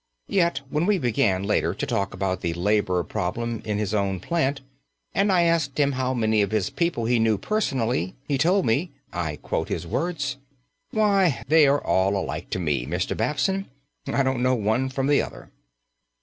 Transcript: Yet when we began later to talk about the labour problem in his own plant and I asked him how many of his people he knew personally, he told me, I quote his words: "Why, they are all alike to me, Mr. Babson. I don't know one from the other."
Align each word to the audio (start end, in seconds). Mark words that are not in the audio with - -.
Yet 0.29 0.61
when 0.67 0.87
we 0.87 0.97
began 0.97 1.43
later 1.43 1.75
to 1.75 1.85
talk 1.85 2.11
about 2.11 2.41
the 2.41 2.55
labour 2.55 3.03
problem 3.03 3.61
in 3.63 3.77
his 3.77 3.93
own 3.93 4.19
plant 4.19 4.61
and 5.13 5.31
I 5.31 5.43
asked 5.43 5.77
him 5.79 5.91
how 5.91 6.15
many 6.15 6.41
of 6.41 6.49
his 6.49 6.71
people 6.71 7.05
he 7.05 7.19
knew 7.19 7.37
personally, 7.37 8.15
he 8.27 8.39
told 8.39 8.65
me, 8.65 8.89
I 9.13 9.35
quote 9.43 9.69
his 9.69 9.85
words: 9.85 10.37
"Why, 10.89 11.43
they 11.47 11.67
are 11.67 11.83
all 11.83 12.17
alike 12.17 12.49
to 12.49 12.59
me, 12.59 12.87
Mr. 12.87 13.15
Babson. 13.15 13.67
I 14.07 14.23
don't 14.23 14.41
know 14.41 14.55
one 14.55 14.89
from 14.89 15.05
the 15.05 15.21
other." 15.21 15.51